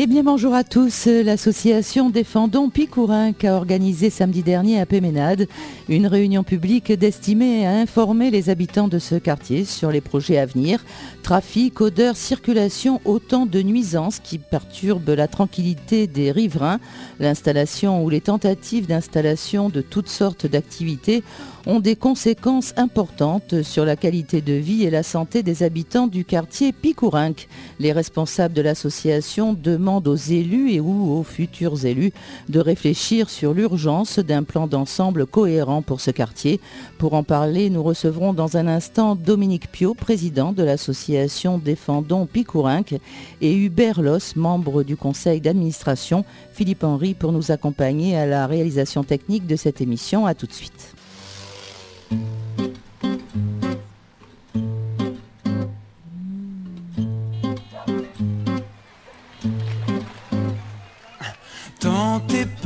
[0.00, 1.06] Eh bien bonjour à tous.
[1.06, 5.48] L'association Défendons Picourin a organisé samedi dernier à Péménade
[5.88, 10.46] une réunion publique destinée à informer les habitants de ce quartier sur les projets à
[10.46, 10.84] venir.
[11.24, 16.78] Trafic, odeur, circulation, autant de nuisances qui perturbent la tranquillité des riverains.
[17.18, 21.24] L'installation ou les tentatives d'installation de toutes sortes d'activités
[21.68, 26.24] ont des conséquences importantes sur la qualité de vie et la santé des habitants du
[26.24, 27.46] quartier Picourinque.
[27.78, 32.12] Les responsables de l'association demandent aux élus et ou aux futurs élus
[32.48, 36.58] de réfléchir sur l'urgence d'un plan d'ensemble cohérent pour ce quartier.
[36.96, 42.94] Pour en parler, nous recevrons dans un instant Dominique Pio, président de l'association Défendons Picourinque,
[43.42, 46.24] et Hubert Loss, membre du conseil d'administration.
[46.54, 50.24] Philippe Henry pour nous accompagner à la réalisation technique de cette émission.
[50.24, 50.97] A tout de suite.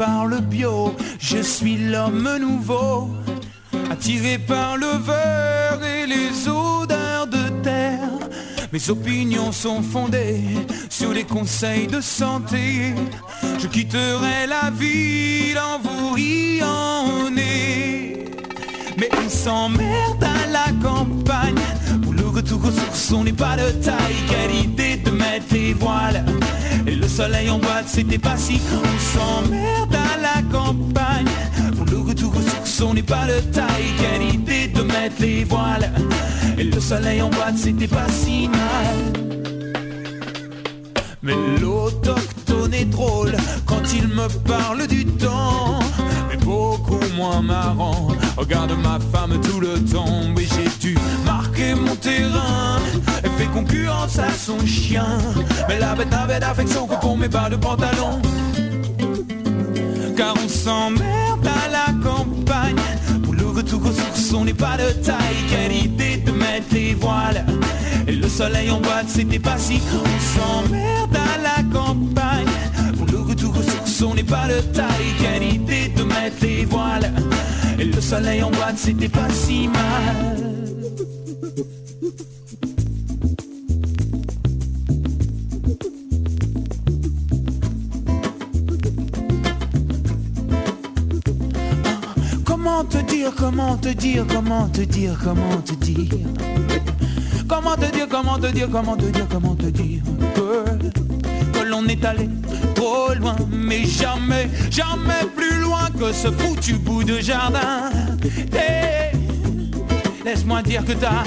[0.04, 3.08] Par le bio, je suis l'homme nouveau,
[3.88, 8.10] attiré par le verre et les odeurs de terre.
[8.72, 10.42] Mes opinions sont fondées
[10.90, 12.94] sur les conseils de santé.
[13.60, 17.30] Je quitterai la ville en vous riant.
[18.98, 21.64] Mais on s'emmerde à la campagne
[22.42, 24.16] retour aux sources on n'est pas de taille.
[24.28, 26.24] Quelle idée de mettre les voiles.
[26.86, 31.28] Et le soleil en boîte c'était pas si On s'emmerde à la campagne.
[31.76, 33.92] Pour le retour aux sources on n'est pas de taille.
[34.00, 35.90] Quelle idée de mettre les voiles.
[36.58, 38.98] Et le soleil en boîte c'était pas si mal.
[41.22, 45.78] Mais l'autochtone est drôle quand il me parle du temps,
[46.28, 48.08] mais beaucoup moins marrant.
[48.36, 52.78] Regarde ma femme tout le temps, mais j'ai dû marquer mon terrain.
[53.24, 55.18] Et fait concurrence à son chien.
[55.68, 58.20] Mais la bête n'avait d'affection que pour mes bas de pantalon.
[60.16, 62.76] Car on s'emmerde à la campagne.
[63.22, 65.42] Pour le retour aux sources on n'est pas de taille.
[65.50, 67.44] Quelle idée de mettre les voiles.
[68.08, 72.46] Et le soleil en boîte c'était pas si On s'emmerde à la campagne.
[72.96, 75.14] Pour le retour aux sources on n'est pas de taille.
[75.20, 77.12] Quelle idée de mettre les voiles
[77.78, 80.32] Et le soleil en boîte c'était pas si mal.
[92.44, 96.08] Comment te dire, comment te dire, comment te dire, comment te dire?
[97.48, 100.02] Comment te dire, comment te dire, comment te dire, comment te dire
[100.34, 102.28] Que, que l'on est allé
[103.18, 107.90] loin, mais jamais, jamais plus loin que ce foutu bout de jardin.
[108.52, 109.12] Hey,
[110.24, 111.24] Laisse-moi dire que t'as,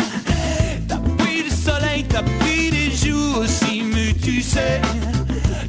[0.87, 4.79] t'as pris le soleil, t'as pris des jours aussi, mais tu sais,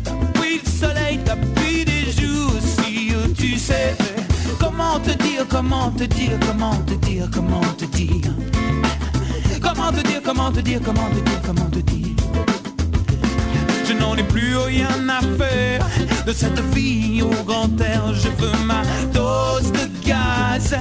[0.05, 3.97] t'as pris le soleil, t'as pris des jours aussi, tu sais.
[4.61, 8.33] Comment te dire, comment te dire, comment te dire, comment te dire?
[9.61, 12.06] Comment te dire, comment te dire, comment te dire, comment te dire?
[13.89, 15.87] Je n'en ai plus rien à faire.
[16.27, 18.83] De cette vie au grand air Je veux ma
[19.13, 20.77] dose de gaz.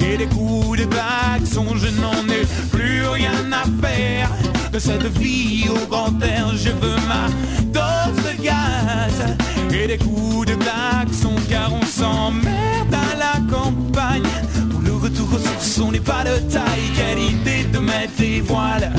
[0.00, 4.30] Et des coups de klaxon Je n'en ai plus rien à faire.
[4.72, 7.28] De cette vie au grand air Je veux ma
[7.72, 9.36] dose de gaz.
[9.72, 14.28] Et des coups de klaxon Car on s'emmerde à la campagne.
[14.70, 16.90] Pour le retour aux sources n'est pas de taille.
[16.94, 18.92] Quelle idée de mettre les voiles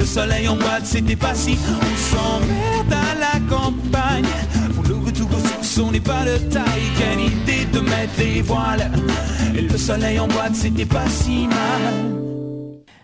[0.00, 4.24] le soleil en boîte c'était pas si On s'emmerde à la campagne
[4.74, 8.90] Pour le n'est pas de taille Quelle idée de mettre les voiles
[9.54, 12.14] le soleil en boîte c'était pas si mal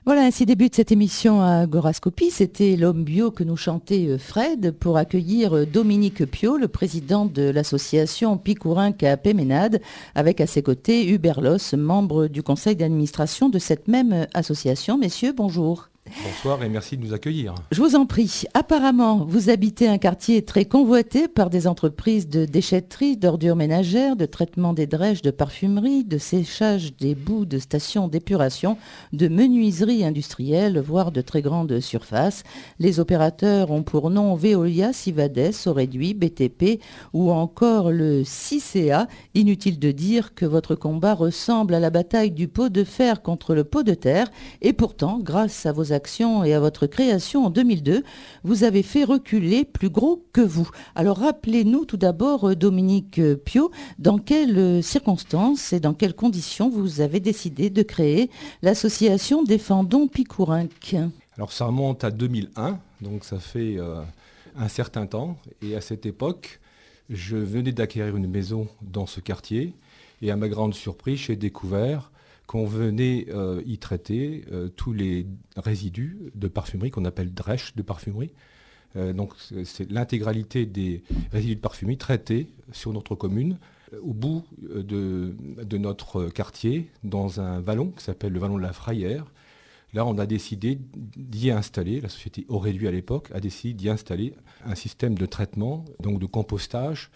[0.06, 2.30] Voilà, ainsi débute cette émission à Gorascopie.
[2.30, 7.26] C'était l'homme bio que nous chantait euh, Fred pour accueillir euh, Dominique Pio, le président
[7.26, 9.80] de l'association Picourinque à Péménade,
[10.14, 14.96] avec à ses côtés Hubert Loss, membre du conseil d'administration de cette même euh, association.
[14.96, 15.88] Messieurs, bonjour.
[16.25, 17.55] Bonsoir et merci de nous accueillir.
[17.72, 18.44] Je vous en prie.
[18.55, 24.26] Apparemment, vous habitez un quartier très convoité par des entreprises de déchetterie, d'ordures ménagères, de
[24.26, 28.79] traitement des drèches, de parfumerie, de séchage des boues de stations d'épuration,
[29.12, 32.44] de menuiserie industrielle, voire de très grandes surfaces.
[32.79, 36.81] Les opérateurs ont pour nom Veolia, Sivades, Réduit, BTP
[37.12, 39.09] ou encore le 6CA.
[39.35, 43.55] Inutile de dire que votre combat ressemble à la bataille du pot de fer contre
[43.55, 44.29] le pot de terre.
[44.62, 45.93] Et pourtant, grâce à vos
[46.44, 48.02] et à votre création en 2002,
[48.44, 50.69] vous avez fait reculer plus gros que vous.
[50.94, 57.20] Alors rappelez-nous tout d'abord, Dominique Pio, dans quelles circonstances et dans quelles conditions vous avez
[57.20, 58.31] décidé de créer
[58.62, 60.96] l'association Défendons Picourinque
[61.37, 64.00] Alors ça remonte à 2001, donc ça fait euh,
[64.56, 65.37] un certain temps.
[65.62, 66.60] Et à cette époque,
[67.10, 69.75] je venais d'acquérir une maison dans ce quartier.
[70.22, 72.10] Et à ma grande surprise, j'ai découvert
[72.46, 75.26] qu'on venait euh, y traiter euh, tous les
[75.56, 78.32] résidus de parfumerie qu'on appelle drèche de parfumerie.
[78.96, 79.34] Euh, donc
[79.64, 81.02] c'est l'intégralité des
[81.32, 83.58] résidus de parfumerie traités sur notre commune
[84.02, 85.34] au bout de,
[85.76, 89.26] notre quartier dans un vallon qui s'appelle le vallon de la Frayère.
[89.94, 90.78] Là, on a décidé
[91.16, 94.34] d'y installer, la société Auréduit à l'époque a décidé d'y installer
[94.64, 97.10] un système de traitement, donc de compostage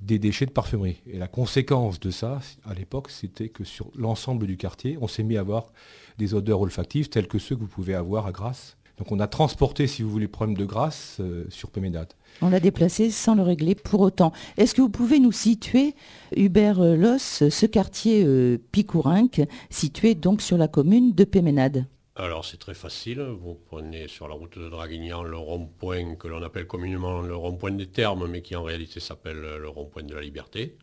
[0.00, 1.02] des déchets de parfumerie.
[1.06, 5.22] Et la conséquence de ça, à l'époque, c'était que sur l'ensemble du quartier, on s'est
[5.22, 5.72] mis à avoir
[6.18, 8.76] des odeurs olfactives telles que ceux que vous pouvez avoir à Grasse.
[8.98, 12.14] Donc on a transporté, si vous voulez, le problème de Grasse euh, sur Péménade.
[12.40, 14.32] On l'a déplacé sans le régler pour autant.
[14.56, 15.94] Est-ce que vous pouvez nous situer,
[16.34, 21.86] Hubert Loss, ce quartier euh, Picourinque, situé donc sur la commune de Péménade?
[22.16, 26.42] Alors c'est très facile, vous prenez sur la route de Draguignan le rond-point que l'on
[26.42, 30.22] appelle communément le rond-point des termes, mais qui en réalité s'appelle le rond-point de la
[30.22, 30.76] liberté.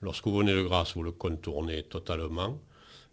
[0.00, 2.58] Lorsque vous venez de Grasse, vous le contournez totalement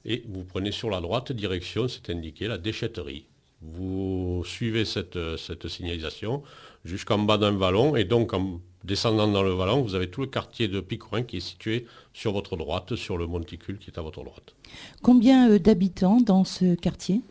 [0.04, 3.28] et vous prenez sur la droite direction, c'est indiqué, la déchetterie.
[3.62, 6.42] Vous suivez cette, cette signalisation
[6.86, 10.28] jusqu'en bas d'un vallon et donc en descendant dans le vallon, vous avez tout le
[10.28, 14.02] quartier de Picorin qui est situé sur votre droite, sur le monticule qui est à
[14.02, 14.56] votre droite.
[15.04, 17.22] Combien euh, d'habitants dans ce quartier?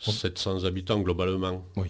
[0.00, 1.62] 700 habitants globalement.
[1.76, 1.88] Oui.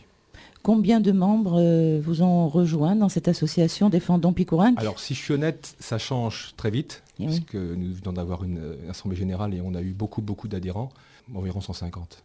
[0.62, 5.20] Combien de membres euh, vous ont rejoint dans cette association Défendons Picourin Alors si je
[5.20, 9.16] suis honnête, ça change très vite, eh parce que nous venons d'avoir une euh, assemblée
[9.16, 10.90] générale et on a eu beaucoup, beaucoup d'adhérents,
[11.34, 12.24] environ 150.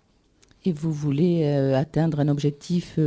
[0.66, 3.00] Et vous voulez euh, atteindre un objectif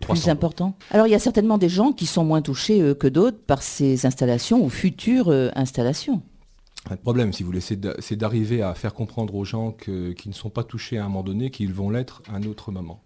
[0.00, 0.74] plus important?
[0.90, 4.06] Alors il y a certainement des gens qui sont moins touchés que d'autres par ces
[4.06, 6.22] installations ou futures installations.
[6.90, 10.50] Le problème, si vous voulez, c'est d'arriver à faire comprendre aux gens qui ne sont
[10.50, 13.02] pas touchés à un moment donné qu'ils vont l'être à un autre moment.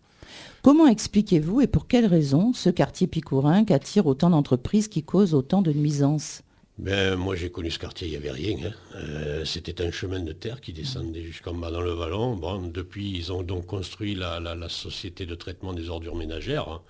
[0.62, 5.62] Comment expliquez-vous et pour quelles raisons ce quartier picourin attire autant d'entreprises qui causent autant
[5.62, 6.43] de nuisances?
[6.78, 8.56] Ben, moi j'ai connu ce quartier, il n'y avait rien.
[8.67, 8.73] Hein.
[8.96, 12.37] Euh, c'était un chemin de terre qui descendait jusqu'en bas dans le vallon.
[12.37, 16.69] Bon, depuis, ils ont donc construit la, société de traitement des ordures ménagères.
[16.69, 16.82] Hein.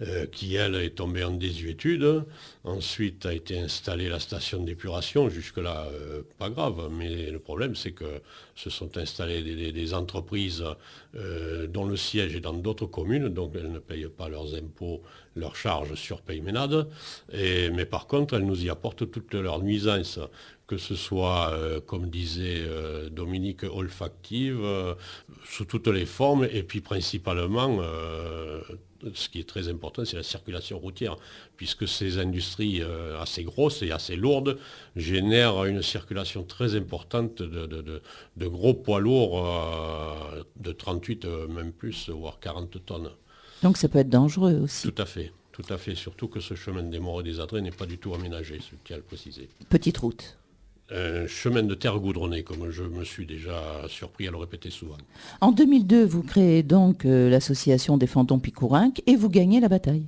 [0.00, 2.22] Euh, qui elle est tombée en désuétude.
[2.62, 7.90] Ensuite a été installée la station d'épuration, jusque-là euh, pas grave, mais le problème c'est
[7.90, 8.22] que
[8.54, 10.62] se sont installées des, entreprises
[11.16, 15.02] euh, dont le siège est dans d'autres communes, donc elles ne payent pas leurs impôts,
[15.34, 16.86] leurs charges sur paye ménade,
[17.32, 20.20] mais par contre elles nous y apportent toutes leurs nuisances.
[20.68, 22.62] Que ce soit, comme disait
[23.10, 24.60] Dominique, olfactive,
[25.46, 27.80] sous toutes les formes, et puis principalement
[29.14, 31.16] ce qui est très important, c'est la circulation routière,
[31.56, 34.58] puisque ces industries euh, assez grosses et assez lourdes
[34.96, 38.02] génèrent une circulation très importante de,
[38.48, 43.10] gros poids lourds euh, de 38, euh, même plus, voire 40 tonnes.
[43.62, 44.90] Donc ça peut être dangereux aussi.
[44.90, 45.32] Tout à fait.
[45.52, 47.98] Tout à fait, surtout que ce chemin des morts et des adrets n'est pas du
[47.98, 49.48] tout aménagé, ce qu'il a le préciser.
[49.68, 50.38] Petite route
[50.90, 54.96] un chemin de terre goudronné, comme je me suis déjà surpris à le répéter souvent.
[55.40, 60.06] En 2002, vous créez donc euh, l'association Défendons Picourinque et vous gagnez la bataille.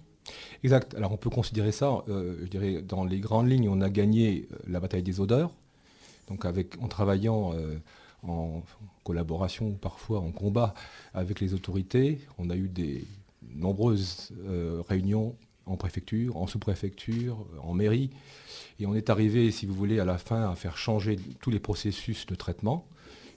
[0.65, 0.95] Exact.
[0.95, 4.49] Alors on peut considérer ça, euh, je dirais, dans les grandes lignes, on a gagné
[4.53, 5.51] euh, la bataille des odeurs,
[6.29, 7.55] donc avec, en travaillant
[8.23, 8.63] en
[9.03, 10.75] collaboration ou parfois en combat
[11.13, 12.21] avec les autorités.
[12.39, 13.05] On a eu des
[13.57, 14.31] nombreuses
[14.89, 15.35] réunions
[15.67, 18.11] en préfecture, en sous-préfecture, en mairie.
[18.79, 21.61] Et on est arrivé, si vous voulez, à la fin à faire changer tous les
[21.61, 22.87] processus de traitement.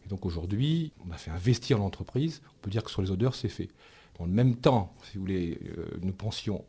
[0.05, 2.41] Et donc aujourd'hui, on a fait investir l'entreprise.
[2.47, 3.69] On peut dire que sur les odeurs, c'est fait.
[4.19, 6.63] Dans le même temps, si vous voulez, euh, nous pensions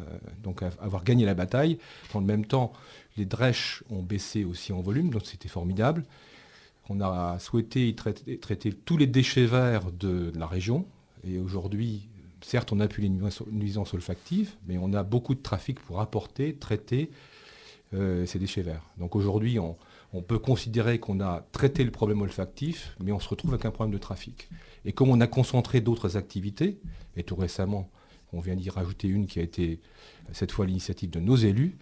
[0.00, 0.04] euh,
[0.42, 1.78] donc avoir gagné la bataille.
[2.12, 2.72] Dans le même temps,
[3.16, 6.04] les drèches ont baissé aussi en volume, donc c'était formidable.
[6.88, 10.86] On a souhaité traiter, tous les déchets verts de la région.
[11.24, 12.08] Et aujourd'hui,
[12.40, 13.10] certes, on n'a plus les
[13.50, 17.10] nuisances olfactives, mais on a beaucoup de trafic pour apporter, traiter
[17.94, 18.82] euh, ces déchets verts.
[18.98, 19.76] Donc aujourd'hui, on,
[20.26, 23.92] peut considérer qu'on a traité le problème olfactif, mais on se retrouve avec un problème
[23.92, 24.48] de trafic.
[24.84, 26.78] Et comme on a concentré d'autres activités,
[27.16, 27.90] et tout récemment,
[28.32, 29.80] on vient d'y rajouter une qui a été
[30.32, 31.76] cette fois l'initiative de nos élus,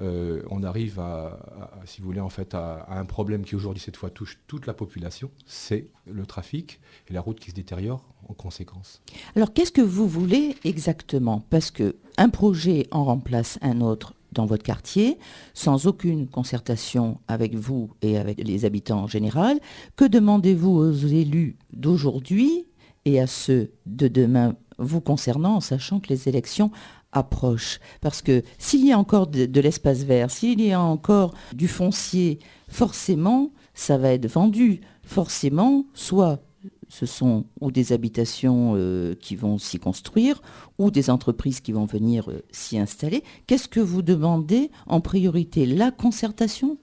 [0.00, 1.38] euh, on arrive à,
[1.84, 4.74] si vous voulez, en fait, à, un problème qui aujourd'hui, cette fois, touche toute la
[4.74, 9.02] population, c'est le trafic et la route qui se détériore en conséquence.
[9.36, 11.42] Alors, qu'est-ce que vous voulez exactement?
[11.50, 15.18] Parce qu'un projet en remplace un autre dans votre quartier,
[15.54, 19.58] sans aucune concertation avec vous et avec les habitants en général.
[19.96, 22.66] Que demandez-vous aux élus d'aujourd'hui
[23.04, 26.70] et à ceux de demain vous concernant, en sachant que les élections
[27.12, 27.80] approche.
[28.00, 32.38] Parce que s'il y a encore de, l'espace vert, s'il y a encore du foncier,
[32.68, 34.80] forcément, ça va être vendu.
[35.02, 36.42] Forcément, soit
[36.88, 40.42] ce sont ou des habitations euh, qui vont s'y construire
[40.78, 43.22] ou des entreprises qui vont venir euh, s'y installer.
[43.46, 45.66] Qu'est-ce que vous demandez en priorité?
[45.66, 46.78] La concertation?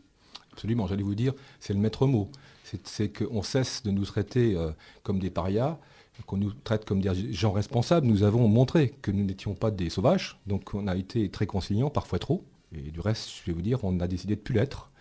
[0.53, 2.29] Absolument, j'allais vous dire, c'est le maître mot.
[2.83, 4.71] C'est qu'on cesse de nous traiter euh,
[5.03, 5.77] comme des parias,
[6.25, 8.07] qu'on nous traite comme des gens responsables.
[8.07, 11.89] Nous avons montré que nous n'étions pas des sauvages, donc on a été très conciliants,
[11.89, 12.43] parfois trop.
[12.73, 14.91] Et du reste, je vais vous dire, on a décidé de ne plus l'être.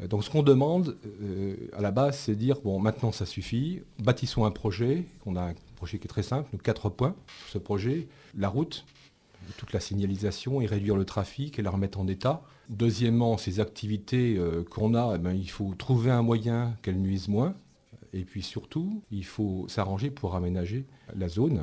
[0.00, 3.82] Euh, donc ce qu'on demande euh, à la base, c'est dire, bon, maintenant ça suffit,
[3.98, 5.04] bâtissons un projet.
[5.26, 8.08] On a un projet qui est très simple, nous quatre points sur ce projet.
[8.36, 8.84] La route,
[9.56, 12.42] toute la signalisation et réduire le trafic et la remettre en état.
[12.68, 17.28] Deuxièmement, ces activités euh, qu'on a, eh ben, il faut trouver un moyen qu'elles nuisent
[17.28, 17.54] moins.
[18.12, 20.86] Et puis surtout, il faut s'arranger pour aménager
[21.16, 21.62] la zone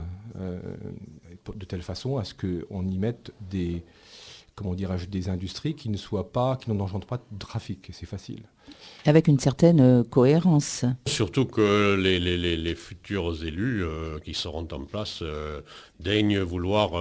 [1.53, 3.83] de telle façon à ce qu'on y mette des,
[4.55, 7.89] comment dirais-je, des industries qui ne soient pas, qui n'engendrent pas de trafic.
[7.91, 8.43] C'est facile.
[9.05, 10.85] Avec une certaine euh, cohérence.
[11.05, 15.61] Surtout que les, futurs élus euh, qui seront en place euh,
[15.99, 16.95] daignent vouloir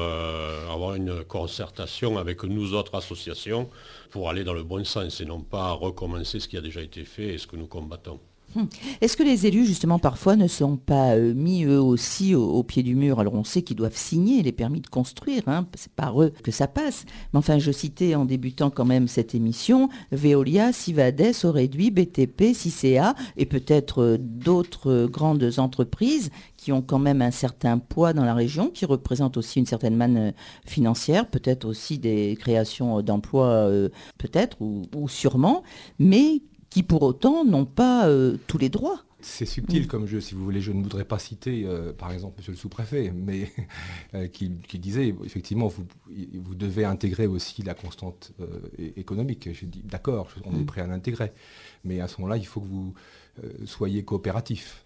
[0.71, 3.71] avoir une concertation avec nous autres associations
[4.11, 7.05] pour aller dans le bon sens et non pas recommencer ce qui a déjà été
[7.05, 8.21] fait et ce que nous combattons.
[8.55, 8.67] Hmm.
[9.01, 12.85] Est-ce que les élus, justement, parfois ne sont pas euh, mis eux aussi au, pied
[12.85, 13.19] du mur?
[13.19, 15.67] Alors on sait qu'ils doivent signer les permis de construire, hein.
[15.75, 17.05] c'est par eux que ça passe.
[17.33, 23.15] Mais enfin, je citais en débutant quand même cette émission, Veolia, Sivades, Auréduit, BTP, CICEA
[23.37, 28.25] et peut-être euh, d'autres euh, grandes entreprises qui ont quand même un certain poids dans
[28.25, 30.33] la région, qui représentent aussi une certaine manne
[30.65, 33.69] financière, peut-être aussi des créations d'emplois,
[34.17, 35.63] peut-être ou, ou sûrement,
[35.99, 36.41] mais
[36.75, 39.05] qui pour autant n'ont pas euh, tous les droits.
[39.21, 40.61] C'est subtil comme jeu, si vous voulez.
[40.61, 43.53] Je ne voudrais pas citer, euh, par exemple, monsieur le sous-préfet, mais
[44.15, 44.49] euh, qui,
[44.81, 48.33] disait, effectivement, vous, vous, devez intégrer aussi la constante
[48.97, 49.49] économique.
[49.53, 50.67] J'ai dit, d'accord, on est mm.
[50.67, 51.33] prêt à l'intégrer.
[51.85, 52.93] Mais à ce moment-là, il faut que vous
[53.65, 54.85] soyez coopératif.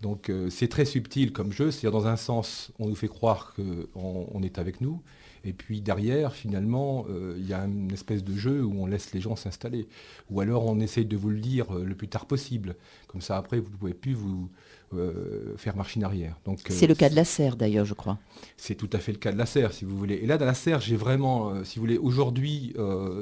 [0.00, 4.26] Donc c'est très subtil comme jeu, c'est-à-dire dans un sens, on nous fait croire qu'on
[4.32, 5.00] on est avec nous,
[5.44, 9.12] et puis derrière, finalement, euh, il y a une espèce de jeu où on laisse
[9.12, 9.88] les gens s'installer.
[10.30, 12.76] Ou alors on essaye de vous le dire euh, le plus tard possible.
[13.08, 14.50] Comme ça, après, vous ne pouvez plus vous
[14.92, 16.38] euh, faire machine arrière.
[16.68, 18.18] C'est le cas de la serre, d'ailleurs, je crois.
[18.56, 20.16] C'est tout à fait le cas de la serre, si vous voulez.
[20.16, 22.74] Et là, dans la serre, j'ai vraiment, si vous voulez, aujourd'hui,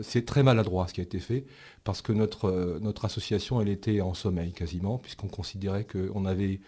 [0.03, 1.45] c'est très maladroit ce qui a été fait,
[1.85, 6.61] parce que notre, notre association, elle était en sommeil quasiment, puisqu'on considérait qu'on avait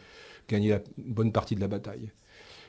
[0.48, 2.10] gagné la, une bonne partie de la bataille.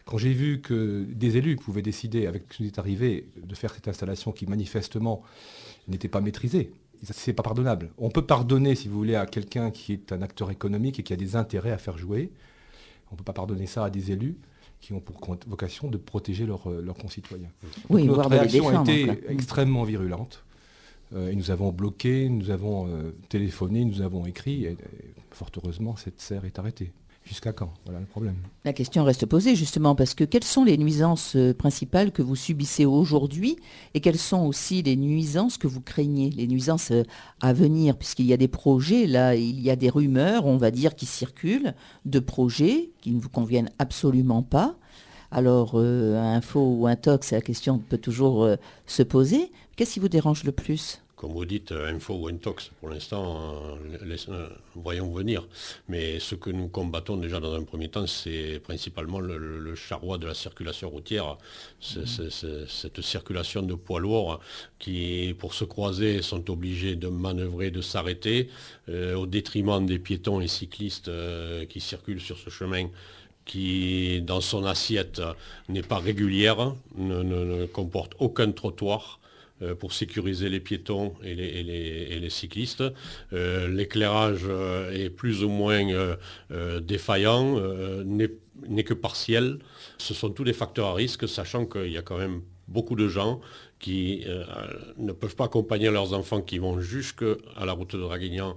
[0.06, 3.74] Quand j'ai vu que des élus pouvaient décider, avec ce qui est arrivé, de faire
[3.74, 5.22] cette installation qui manifestement
[5.88, 6.72] n'était pas maîtrisée,
[7.04, 7.92] c'est pas pardonnable.
[7.98, 11.14] On peut pardonner, si vous voulez, à quelqu'un qui est un acteur économique et qui
[11.14, 12.32] a des intérêts à faire jouer.
[13.10, 14.38] On ne peut pas pardonner ça à des élus
[14.80, 17.50] qui ont pour vocation de protéger leurs concitoyens.
[17.90, 20.44] Oui, notre réaction a été extrêmement virulente.
[21.14, 24.78] Euh, et nous avons bloqué, nous avons euh, téléphoné, nous avort écrit, et,
[25.32, 26.94] fort heureusement, cette serre est arrêtée.
[27.32, 27.72] Jusqu'à quand?
[27.86, 28.36] Voilà le problème.
[28.66, 32.36] La question reste posée justement parce que quelles sont les nuisances euh, principales que vous
[32.36, 33.56] subissez aujourd'hui
[33.94, 37.04] et quelles sont aussi les nuisances que vous craignez, les nuisances euh,
[37.40, 37.96] à venir?
[37.96, 41.06] Puisqu'il y a des projets, là il y a des rumeurs, on va dire, qui
[41.06, 41.74] circulent
[42.04, 44.76] de projets qui ne vous conviennent absolument pas.
[45.32, 48.46] Alors, euh, un faux ou un tox, la question peut toujours
[48.88, 49.54] se poser.
[49.78, 51.00] Qu'est-ce qui vous dérange le plus?
[51.22, 52.72] Comme vous dites, info ou intox.
[52.80, 53.54] Pour l'instant,
[54.02, 55.48] euh, euh, voyons venir.
[55.88, 60.26] Mais ce que nous combattons déjà dans un premier temps, c'est principalement le, charroi de
[60.26, 61.38] la circulation routière.
[61.80, 64.40] cette circulation de poids lourds
[64.80, 68.50] qui, pour se croiser, sont obligés de manœuvrer, de s'arrêter,
[68.90, 71.12] euh, au détriment des piétons et cyclistes
[71.70, 72.88] qui circulent sur ce chemin
[73.46, 75.22] qui, dans son assiette,
[75.70, 79.21] n'est pas régulière, ne comporte aucun trottoir euh,
[79.80, 82.84] pour sécuriser les piétons et les, cyclistes.
[83.34, 85.82] Euh, l'éclairage euh, est plus ou moins
[86.82, 87.60] défaillant,
[88.06, 89.60] n'est que partiel.
[89.98, 93.08] Ce sont tous des facteurs à risque, sachant qu'il y a quand même beaucoup de
[93.08, 93.42] gens
[93.80, 94.26] qui
[94.98, 98.56] ne peuvent pas accompagner leurs enfants qui vont jusqu'à la route de Draguignan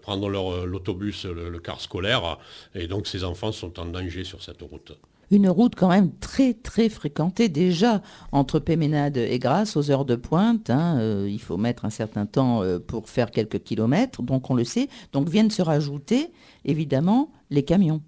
[0.00, 2.38] prendre l'autobus, le, car scolaire,
[2.74, 4.96] et donc ces enfants sont en danger sur cette route
[5.32, 10.14] une route quand même très très fréquentée déjà entre Péménade et Grasse aux heures de
[10.14, 10.70] pointe.
[10.70, 14.54] Hein, euh, il faut mettre un certain temps euh, pour faire quelques kilomètres, donc on
[14.54, 14.88] le sait.
[15.12, 16.30] Donc viennent se rajouter
[16.64, 18.02] évidemment les camions.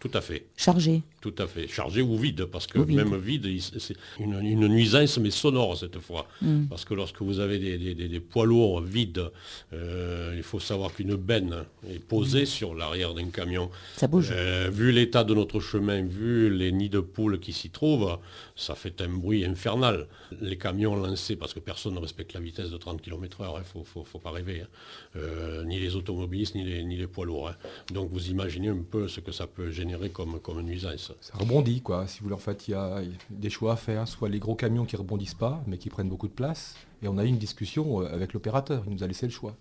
[0.00, 0.48] Tout à fait.
[0.56, 1.02] Chargés.
[1.24, 1.66] Tout à fait.
[1.68, 2.96] Chargé ou vide, parce que vide.
[2.96, 3.46] même vide,
[3.78, 6.28] c'est une, une nuisance, mais sonore cette fois.
[6.42, 6.66] Mm.
[6.68, 9.24] Parce que lorsque vous avez des, des- des- des poids lourds vides,
[9.72, 13.70] euh, il faut savoir qu'une benne est posée sur l'arrière d'un camion.
[13.96, 14.28] Ça bouge.
[14.32, 18.18] Euh, vu l'état de notre chemin, vu les nids de poules qui s'y trouvent,
[18.54, 20.06] ça fait un bruit infernal.
[20.42, 23.78] Les camions lancés, parce que personne ne respecte la vitesse de 30 km heure, il
[23.80, 24.60] ne faut, faut pas rêver.
[24.62, 24.68] hein.
[25.16, 27.48] Euh, ni les automobilistes, ni les, ni les poids lourds.
[27.48, 27.56] hein.
[27.94, 31.12] Donc vous imaginez un peu ce que ça peut générer comme, comme nuisance.
[31.20, 32.06] Ça rebondit, quoi.
[32.06, 34.06] Si vous voulez, en fait, il y a des choix à faire.
[34.08, 36.74] Soit les gros camions qui rebondissent pas, mais qui prennent beaucoup de place.
[37.02, 38.82] Et on a eu une discussion euh, avec l'opérateur.
[38.86, 39.56] Il nous a laissé le choix.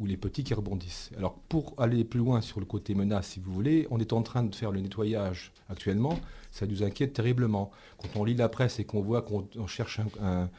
[0.00, 1.10] Ou les petits qui rebondissent.
[1.16, 4.22] Alors, pour aller plus loin sur le côté menace, si vous voulez, on est en
[4.22, 6.18] train de faire le nettoyage actuellement.
[6.50, 7.70] Ça nous inquiète terriblement.
[7.98, 10.50] Quand on lit la presse et qu'on voit qu'on on cherche un, un-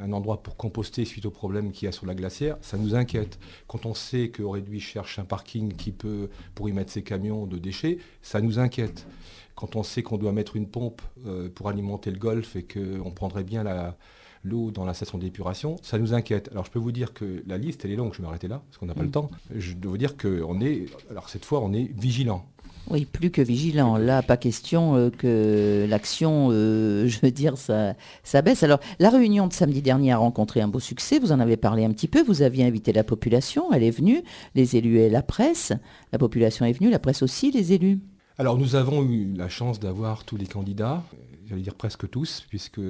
[0.00, 2.94] un endroit pour composter suite au problème qu'il y a sur la glacière, ça nous
[2.94, 3.38] inquiète.
[3.68, 7.46] Quand on sait que Réduit cherche un parking qui peut, pour y mettre ses camions
[7.46, 9.06] de déchets, ça nous inquiète.
[9.54, 13.10] Quand on sait qu'on doit mettre une pompe euh, pour alimenter le golfe et qu'on
[13.10, 13.96] prendrait bien la-
[14.44, 16.48] l'eau dans la station d'épuration, ça nous inquiète.
[16.52, 18.62] Alors je peux vous dire que la liste, elle est longue, je vais m'arrêter là,
[18.66, 19.30] parce qu'on n'a pas le temps.
[19.54, 22.46] Je dois vous dire qu'on est, alors cette fois, on est vigilant.
[22.88, 23.98] Oui, plus que vigilant.
[23.98, 27.94] Là, pas question euh, que l'action, euh, je veux dire, ça,
[28.24, 28.62] ça baisse.
[28.62, 31.18] Alors, la réunion de samedi dernier a rencontré un beau succès.
[31.18, 32.22] Vous en avez parlé un petit peu.
[32.22, 33.72] Vous aviez invité la population.
[33.72, 34.22] Elle est venue.
[34.54, 35.72] Les élus et la presse.
[36.12, 36.90] La population est venue.
[36.90, 38.00] La presse aussi, les élus.
[38.40, 41.02] Alors nous avons eu la chance d'avoir tous les candidats,
[41.46, 42.80] j'allais dire presque tous, puisque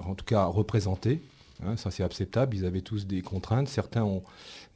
[0.00, 1.22] en tout cas représentés.
[1.64, 3.68] hein, ça c'est acceptable, ils avaient tous des contraintes.
[3.68, 4.22] Certains ont-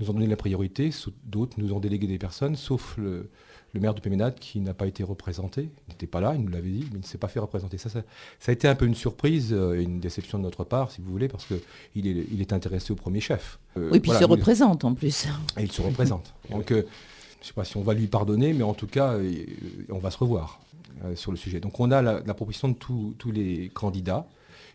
[0.01, 0.91] nous ont donné la priorité,
[1.25, 3.29] d'autres nous ont délégué des personnes, sauf le,
[3.75, 5.69] le maire de Péménade qui n'a pas été représenté.
[5.87, 7.77] Il n'était pas là, il nous l'avait dit, mais il ne s'est pas fait représenter.
[7.77, 8.01] Ça, ça,
[8.41, 11.03] ça a été un peu une surprise euh, et une déception de notre part, si
[11.03, 13.59] vous voulez, parce qu'il est, il est intéressé au premier chef.
[13.77, 15.27] Euh, oui, puis voilà, il se nous- représente en plus.
[15.59, 16.33] et il se représente.
[16.51, 16.85] Donc, euh,
[17.47, 19.45] je ne sais pas si on va lui pardonner, mais en tout cas, euh,
[19.91, 20.59] on va se revoir
[21.05, 21.61] euh, sur le sujet.
[21.61, 24.27] Donc, on a la, la proposition de tous- tous les candidats,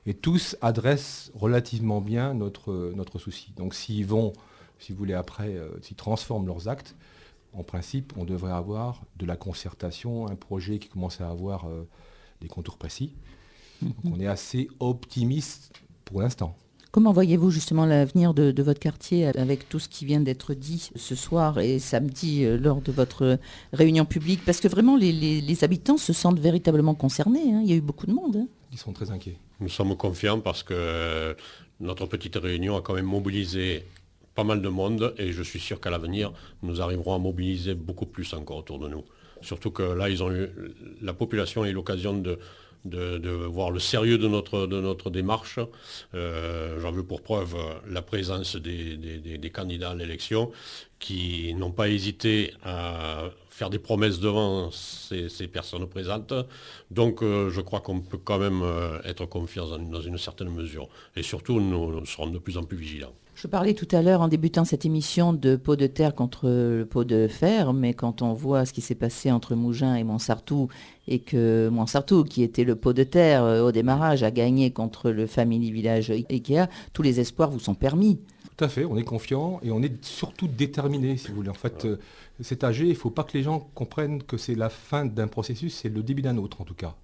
[0.05, 3.51] et tous adressent relativement bien notre, notre souci.
[3.57, 4.31] Donc, s'ils vont,
[4.79, 6.95] si vous voulez, après, euh, s'ils transforment leurs actes,
[7.51, 11.85] en principe, on devrait avoir de la concertation, un projet qui commence à avoir euh,
[12.39, 13.11] des contours précis.
[13.81, 15.73] Donc, on est assez optimiste
[16.05, 16.55] pour l'instant.
[16.91, 20.89] Comment voyez-vous justement l'avenir de, de votre quartier avec tout ce qui vient d'être dit
[20.95, 23.39] ce soir et samedi euh, lors de votre
[23.71, 24.41] réunion publique?
[24.45, 27.53] Parce que vraiment, les, les- les habitants se sentent véritablement concernés.
[27.53, 27.61] hein.
[27.63, 28.35] Il y a eu beaucoup de monde.
[28.35, 28.47] hein.
[28.73, 29.37] Ils sont très inquiets.
[29.61, 31.33] Nous sommes confiants parce que euh,
[31.79, 33.85] notre petite réunion a quand même mobilisé
[34.35, 38.05] pas mal de monde et je suis sûr qu'à l'avenir, nous arriverons à mobiliser beaucoup
[38.05, 39.03] plus encore autour de nous.
[39.41, 40.47] Surtout que là, ils ont eu,
[41.01, 42.37] la population a eu l'occasion de,
[42.85, 45.59] de, voir le sérieux de notre, de notre démarche.
[46.13, 48.97] Euh, J'en veux pour preuve euh, la présence des-
[49.37, 50.51] des candidats à l'élection
[50.99, 53.29] qui n'ont pas hésité à
[53.61, 56.33] faire des promesses devant ces, personnes présentes.
[56.89, 60.89] Donc euh, je crois qu'on peut quand même euh, être confiant dans, une certaine mesure.
[61.15, 63.13] Et surtout, nous, serons de plus en plus vigilants.
[63.35, 66.87] Je parlais tout à l'heure en débutant cette émission de pot de terre contre le
[66.89, 70.67] pot de fer, mais quand on voit ce qui s'est passé entre Mougins et Montsartou,
[71.07, 75.11] et que Montsartou, qui était le pot de terre euh, au démarrage, a gagné contre
[75.11, 78.19] le Family Village Ikea, tous les espoirs vous sont permis.
[78.57, 81.49] Tout à fait, on est confiant et on est surtout déterminé, si vous voulez.
[81.49, 81.97] En fait, euh,
[82.41, 85.27] c'est âgé, il ne faut pas que les gens comprennent que c'est la fin d'un
[85.27, 86.95] processus, c'est le début d'un autre en tout cas.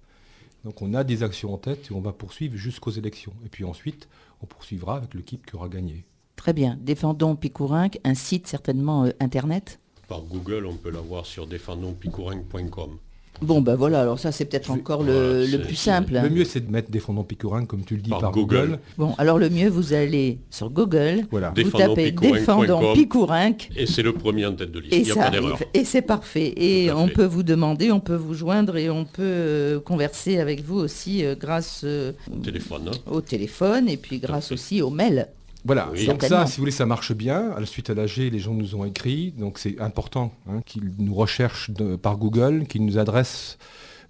[0.64, 3.32] Donc on a des actions en tête et on va poursuivre jusqu'aux élections.
[3.44, 4.08] Et puis ensuite,
[4.42, 6.04] on poursuivra avec l'équipe qui aura gagné.
[6.36, 6.78] Très bien.
[6.80, 9.80] Défendons Picourinc, un site certainement euh, internet?
[10.08, 12.98] Par Google, on peut l'avoir sur défendonspicourin.com.
[13.40, 16.16] Bon, ben voilà, alors ça c'est peut-être encore Voilà, le, plus simple.
[16.16, 16.22] hein.
[16.24, 18.56] Le mieux, c'est de mettre Défendons Picorin, comme tu le dis, Par par, Google.
[18.58, 18.78] Google.
[18.96, 21.52] Bon, alors le mieux, vous allez sur Google, Voilà.
[21.56, 24.92] Vous tapez Défendons Picourinc, Et c'est le premier en tête de liste.
[24.92, 25.52] et Il n'y a ça pas d'erreur.
[25.54, 26.52] arrive, et c'est parfait.
[26.56, 27.12] Et on fait.
[27.14, 31.24] peut vous demander, on peut vous joindre et on peut euh, converser avec vous aussi
[31.24, 32.88] euh, grâce euh, Téléphone.
[32.88, 32.98] hein.
[33.10, 35.28] au téléphone et puis grâce aussi au mail.
[35.64, 36.06] Voilà, Oui.
[36.06, 37.50] donc ça, si vous voulez, ça marche bien.
[37.50, 40.92] À la suite à l'AG, les gens nous ont écrit, donc c'est important hein, qu'ils
[40.98, 43.58] nous recherchent de- par Google, qu'ils nous adressent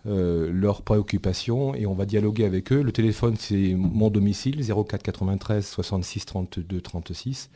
[0.07, 2.83] euh, leurs préoccupations et on va dialoguer avec eux.
[2.83, 7.51] Le téléphone, c'est mon domicile, 04 93 66 32 36.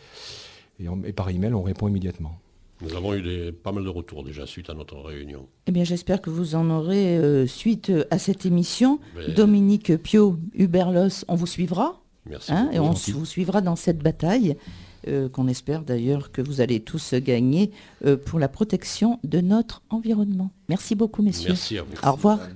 [0.81, 2.39] Et, en- et par email, on répond immédiatement.
[2.81, 5.47] Nous avons eu des, pas mal de retours déjà suite à notre réunion.
[5.69, 8.99] Eh bien, j'espère que vous en aurez euh, suite euh, à cette émission.
[9.17, 12.53] Mais- Dominique Pio, Huberlos, on vous suivra Merci.
[12.53, 13.13] hein, et on gentil.
[13.13, 14.57] vous suivra dans cette bataille
[15.09, 17.73] euh, qu'on espère d'ailleurs que vous allez tous gagner
[18.05, 20.51] euh, pour la protection de notre environnement.
[20.69, 21.49] Merci beaucoup, messieurs.
[21.51, 21.93] Merci à vous.
[22.07, 22.39] Au revoir.